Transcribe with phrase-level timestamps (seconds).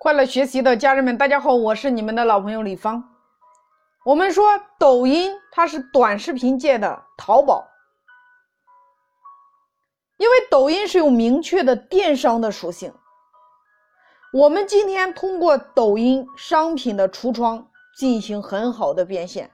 [0.00, 3.02] 快乐学习的家人们，大家好，我是你们的老朋友李芳。
[4.04, 7.66] 我们说抖音它是短视频界的淘宝，
[10.16, 12.94] 因为抖音是有明确的电商的属性。
[14.32, 17.68] 我们今天通过抖音商品的橱窗
[17.98, 19.50] 进行很好的变现，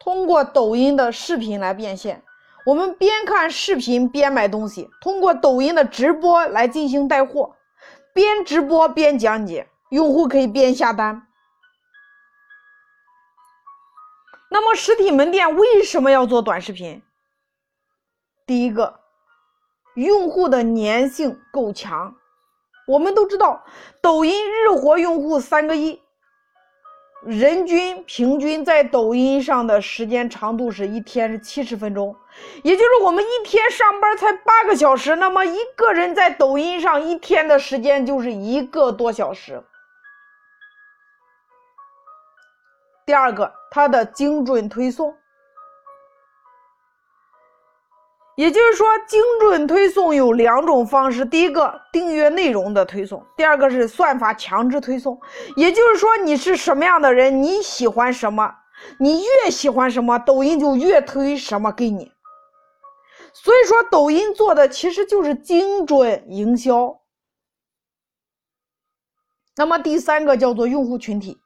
[0.00, 2.24] 通过抖音的视频来变现。
[2.66, 7.55] 我们边看视频边买东西，通过抖音的直播来进行带货。
[8.16, 11.28] 边直播边讲解，用户可以边下单。
[14.50, 17.02] 那么实体门店为什么要做短视频？
[18.46, 19.00] 第一个，
[19.96, 22.16] 用户的粘性够强。
[22.88, 23.62] 我们都知道，
[24.00, 26.00] 抖音日活用户三个亿。
[27.26, 32.14] 人均平均在抖音上的时间长度是一天是七十分钟，
[32.62, 39.60] 也就是我们一天上班才八个小时，那么一个人在抖音上一天的时间就是一个多小时。
[43.04, 45.12] 第二个，它的精准推送。
[48.36, 55.18] 也就是说，精准推送有两种方式：第一个，订阅内容的推送；第二个是算法强制推送。
[55.56, 58.54] 也就是说，你是什么样的人，你喜欢什么，
[59.00, 62.12] 你越喜欢什么，抖音就越推什么给你。
[63.32, 67.00] 所以说，抖音做的其实就是精准营销。
[69.56, 71.40] 那么第三个叫做用户群体，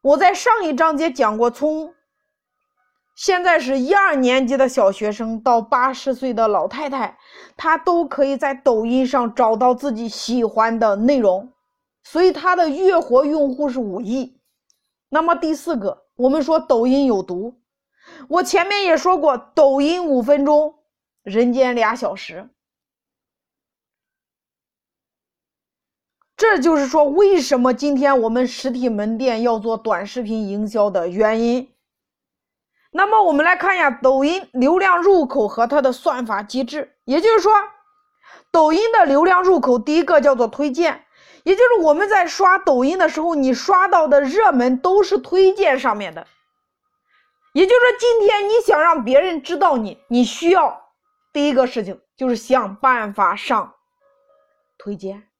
[0.00, 1.92] 我在上一章节讲过，从。
[3.14, 7.18] 现在是一二年级的小学生到八十岁的老太太，
[7.56, 11.52] 她都可以在抖音上找到自己喜欢的内容，
[12.02, 14.40] 所以它的月活用户是五亿。
[15.10, 17.60] 那么第四个，我们说抖音有毒，
[18.28, 20.74] 我前面也说过，抖音五分钟，
[21.22, 22.48] 人间俩小时。
[26.34, 31.71] 这就是说，为什么今天我们实体门店要做短视频营销的原因。
[32.94, 37.50] 那么我们来看一下抖音流量入口和它的算法机制，也就是说，
[38.50, 41.06] 抖音的流量入口第一个叫做推荐，
[41.42, 46.26] 也就是我们在刷抖音的时候，你刷到的热门都是推荐上面的。
[47.54, 50.90] 也就是说，今天你想让别人知道你，你需要
[51.32, 53.74] 第一个事情就是想办法上
[54.76, 55.30] 推荐。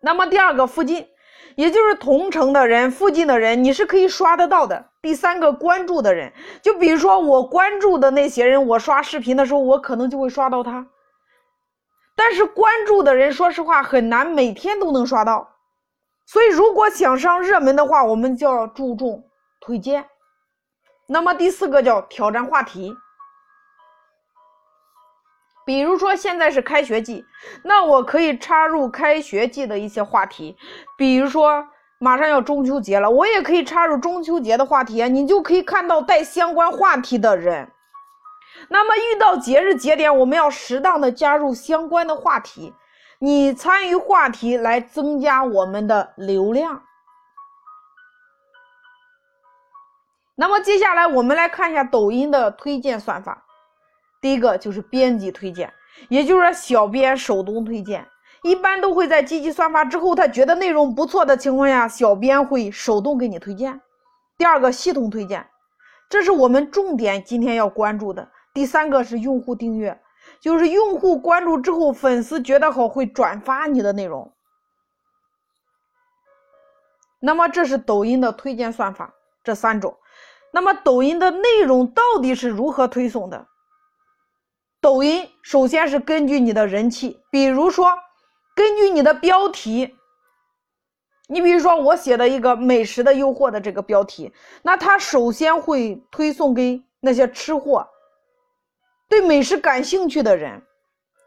[0.00, 1.13] 那么第二个附近。
[1.56, 4.90] 也就是同城的人、附近的人，你是可以刷得到的。
[5.00, 6.32] 第三个关注的人，
[6.62, 10.86] 就比如说我关注的那些人，我刷视频的时候，我可能就会刷到他。
[12.16, 15.48] 但是关注的人，说实话很难每天都能刷到。
[16.26, 19.24] 所以如果想上热门的话，我们就要注重
[19.60, 20.06] 推荐。
[21.06, 22.96] 那么第四个叫挑战话题。
[25.64, 27.24] 比如说现在是开学季，
[27.62, 30.56] 那我可以插入开学季的一些话题，
[30.96, 31.66] 比如说
[31.98, 37.70] 马上要中秋节了，我也可以插入中秋节的话题啊，你就可以看到带相关话题的人。
[38.68, 42.74] 那么遇到节日节点，我们要适当的加入相关的话题，
[43.18, 46.82] 你参与话题来增加我们的流量。
[50.36, 53.43] 那么接下来我们来看一下抖音的推荐算法。
[54.24, 55.70] 第一个就是编辑推荐，
[56.08, 58.08] 也就是说小编手动推荐，
[58.42, 63.78] 一般都会在机器算法之后，他觉得内容不错的情况下，小编会手动给你推荐。
[64.38, 65.46] 第二个系统推荐，
[66.08, 68.26] 这是我们重点今天要关注的。
[68.54, 70.00] 第三个是用户订阅，
[70.40, 74.32] 就是用户关注之后，粉丝觉得好会转发你的内容。
[77.20, 79.12] 那么这是抖音的推荐算法
[79.42, 79.94] 这三种。
[80.50, 83.48] 那么抖音的内容到底是如何推送的？
[84.84, 87.88] 抖音首先是根据你的人气，比如说
[88.54, 89.96] 根据你的标题，
[91.26, 94.30] 你比如说我写的一个美食的诱惑的这个标题，
[94.60, 97.88] 那它首先会推送给那些吃货、
[99.08, 100.62] 对美食感兴趣的人。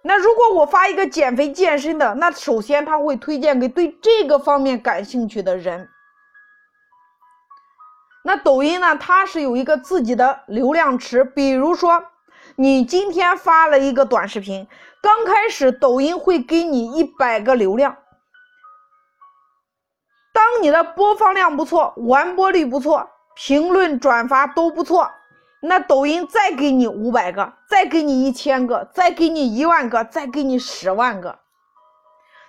[0.03, 5.89] 那如果我发一个减肥健身的，那首先他会推荐给对这个方面感兴趣的人。
[8.23, 12.05] 那抖音呢，它是有一个自己的流量池，比如说。
[12.59, 14.67] 你今天发了一个短视频，
[14.99, 17.95] 刚开始抖音会给你一百个流量。
[20.33, 25.07] 当你的播放量不错，完播率不错，评论转发都不错，
[25.61, 31.37] 那抖音再给你五百个，再给你一千个，再给你一万个，再给你十万个。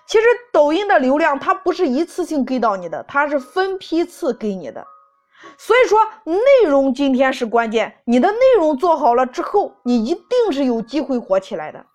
[0.07, 4.87] 其实抖音的流量它不是一次性给到你的，它是分批次给你的。
[5.57, 8.01] 所以说，内容今天是关键。
[8.05, 11.87] 你的内容做好了之后，你一定是有机会火起来的。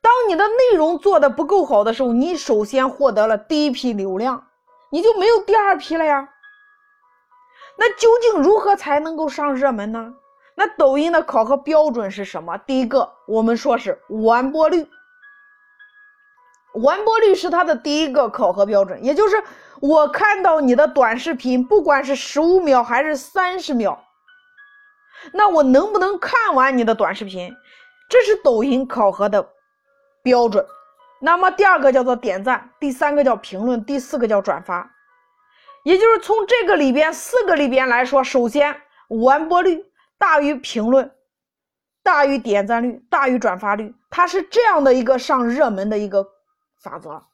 [0.00, 4.46] 当你的内容做的不够好的时候，你首先获得了第一批流量，
[4.90, 6.28] 你就没有第二批了呀。
[7.76, 10.14] 那究竟如何才能够上热门呢？
[10.56, 12.56] 那抖音的考核标准是什么？
[12.58, 14.86] 第一个，我们说是完播率。
[16.74, 19.42] 完播率是它的第一个考核标准，也就是
[19.80, 24.04] 我看到你的短视频，不管是十五秒还是三十秒，
[25.32, 27.54] 那我能不能看完你的短视频？
[28.08, 29.48] 这是抖音考核的
[30.22, 30.66] 标准。
[31.20, 34.90] 那么第二个叫做点赞，第三个叫评论，第四个叫转发。
[35.84, 38.74] 也就是从这个里边四个里边来说，首先
[39.08, 39.84] 完播率
[40.18, 41.10] 大于评论，
[42.02, 46.33] 大于点赞率，大于转发率，它是这样的一个上热门的一个。
[46.84, 47.24] 法则。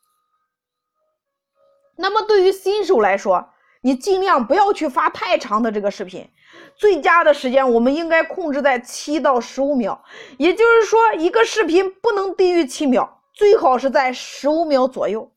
[1.97, 3.51] 那么对于新手来说，
[3.83, 6.31] 你尽量不要去发太长的这个视频，
[6.77, 10.03] 最佳的时间我们应该控制在七到十五秒，
[10.39, 15.31] 也就是说一个视频不能低于七秒，最好是在十五秒左右。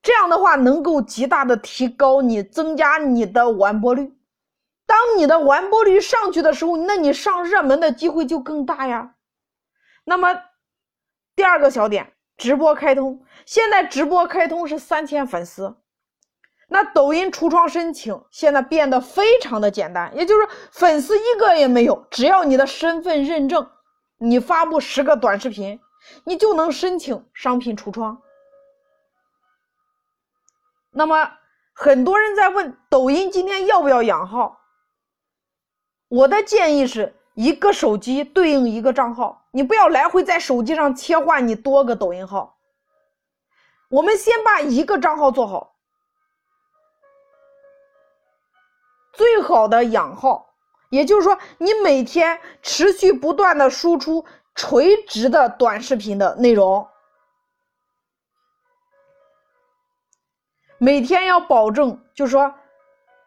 [0.00, 4.16] 这样的话能够极大的提高你增加你的完播率。
[4.86, 9.14] 当你的完播率上去的时候，那你上热门的机会就更大呀。
[10.04, 10.42] 那么
[11.36, 12.14] 第二个小点。
[12.42, 15.76] 直播开通，现在直播开通是三千粉丝。
[16.66, 23.70] 那抖音橱窗申请现在变得非常的简单，也就是粉丝一个也没有，只要你的身份认证，
[24.18, 25.78] 你发布十个短视频，
[26.24, 28.20] 你就能申请商品橱窗。
[30.90, 31.30] 那么
[31.72, 34.58] 很多人在问抖音今天要不要养号？
[36.08, 37.14] 我的建议是。
[37.34, 42.58] 一个手机对应一个账号，你不要来回在手机上切换你多个抖音号。
[43.88, 45.74] 我们先把一个账号做好，
[49.12, 50.54] 最好的养号，
[50.90, 54.24] 也就是说，你每天持续不断的输出
[54.54, 56.86] 垂直的短视频的内容，
[60.78, 62.54] 每天要保证，就是说，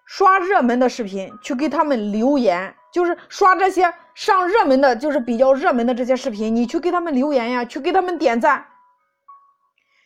[0.06, 2.76] 刷热门的视频去给他们留言。
[2.96, 8.66] 就是刷这些上热门的，就是比较热门的这些视频，你去给他们留言呀，去给他们点赞。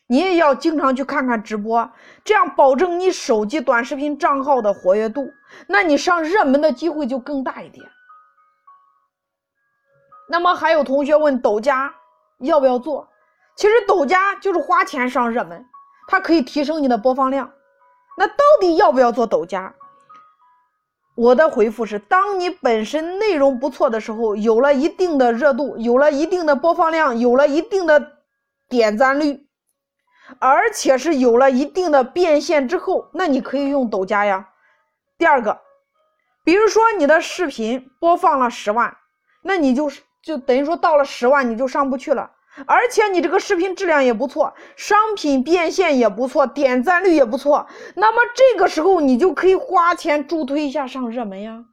[0.08, 1.88] 你也要经常去看看直播，
[2.24, 5.32] 这样保证你手机短视频账号的活跃度，
[5.68, 7.88] 那你上热门的机会就更大一点。
[10.28, 11.94] 那么还有同学问抖加
[12.38, 13.08] 要不要做？
[13.54, 15.64] 其实抖加就是花钱上热门，
[16.08, 17.52] 它可以提升你的播放量。
[18.18, 19.72] 那到底要不要做抖加？
[21.14, 28.12] 我的回复是：当你本身内容不错的时候，有了一定的热度，有了一定的播放量，有了一定的
[28.68, 29.46] 点赞率，
[30.38, 34.48] 而且是有了一定的变现之后，那你可以用抖加呀。
[35.18, 35.60] 第二个，
[36.44, 38.96] 比如说你的视频播放了十万，
[39.42, 42.30] 那你就是就等于说到了十万你就上不去了。
[42.66, 51.64] 而且你这个视频质量也不错，商品变现也不错，点赞率也不错，那么这个时候你就可以花钱助推一下上热门呀。